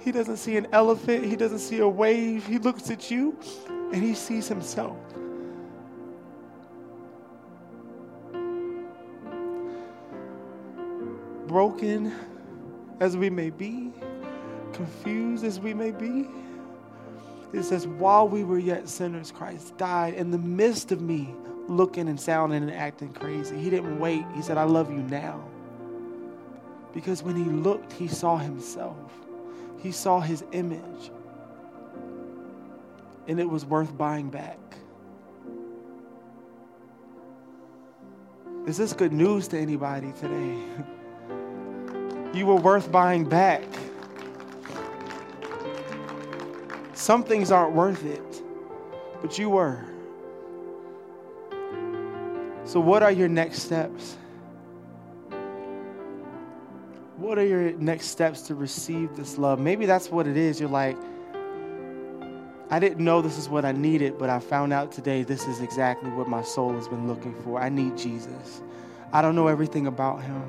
[0.00, 1.24] He doesn't see an elephant.
[1.24, 2.46] He doesn't see a wave.
[2.46, 3.36] He looks at you
[3.68, 4.96] and he sees himself.
[11.48, 12.12] Broken
[13.00, 13.92] as we may be,
[14.76, 16.28] confused as we may be,
[17.52, 21.34] it says, while we were yet sinners, Christ died in the midst of me
[21.68, 23.56] looking and sounding and acting crazy.
[23.56, 24.24] He didn't wait.
[24.34, 25.42] He said, I love you now.
[26.92, 28.96] Because when he looked, he saw himself
[29.86, 31.10] he saw his image,
[33.28, 34.58] and it was worth buying back.
[38.66, 40.58] Is this good news to anybody today?
[42.34, 43.62] You were worth buying back.
[46.96, 48.42] Some things aren't worth it,
[49.20, 49.84] but you were.
[52.64, 54.16] So, what are your next steps?
[57.18, 59.60] What are your next steps to receive this love?
[59.60, 60.58] Maybe that's what it is.
[60.58, 60.96] You're like,
[62.70, 65.60] I didn't know this is what I needed, but I found out today this is
[65.60, 67.60] exactly what my soul has been looking for.
[67.60, 68.62] I need Jesus.
[69.12, 70.42] I don't know everything about him,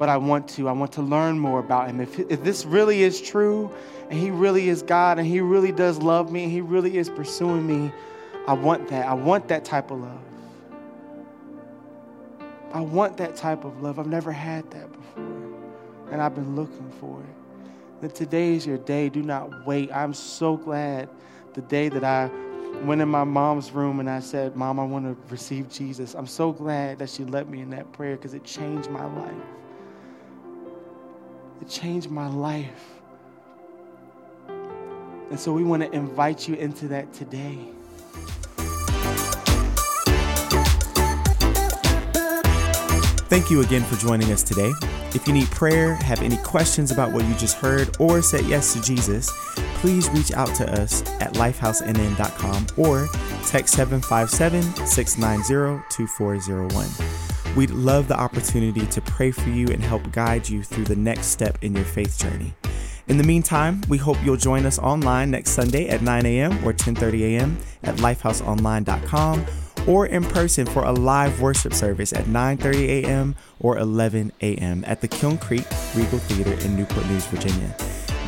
[0.00, 0.66] but I want to.
[0.66, 2.00] I want to learn more about him.
[2.00, 3.70] If, if this really is true,
[4.08, 7.10] and he really is God, and he really does love me, and he really is
[7.10, 7.92] pursuing me,
[8.48, 9.06] I want that.
[9.06, 10.20] I want that type of love.
[12.72, 13.98] I want that type of love.
[13.98, 15.52] I've never had that before,
[16.10, 19.10] and I've been looking for it that today is your day.
[19.10, 19.92] Do not wait.
[19.92, 21.10] I'm so glad
[21.52, 22.30] the day that I
[22.84, 26.14] went in my mom's room and I said, Mom, I want to receive Jesus.
[26.14, 29.34] I'm so glad that she let me in that prayer because it changed my life.
[31.60, 33.00] It changed my life.
[34.48, 37.58] And so we want to invite you into that today.
[43.30, 44.72] Thank you again for joining us today.
[45.14, 48.72] If you need prayer, have any questions about what you just heard, or said yes
[48.72, 49.30] to Jesus,
[49.76, 53.08] please reach out to us at lifehousenn.com or
[53.46, 57.19] text 757 690 2401.
[57.56, 61.26] We'd love the opportunity to pray for you and help guide you through the next
[61.26, 62.54] step in your faith journey.
[63.08, 66.52] In the meantime, we hope you'll join us online next Sunday at 9 a.m.
[66.64, 67.58] or 10:30 a.m.
[67.82, 69.44] at lifehouseonline.com
[69.88, 73.34] or in person for a live worship service at 9:30 a.m.
[73.58, 74.84] or 11 a.m.
[74.86, 77.74] at the Kiln Creek Regal Theater in Newport News, Virginia.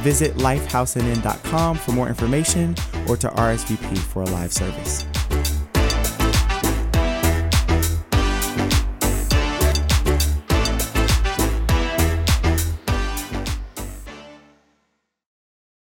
[0.00, 2.74] Visit lifehousenn.com for more information
[3.08, 5.06] or to RSVP for a live service.